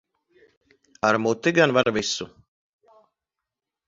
[1.07, 2.25] Ar muti gan var visu.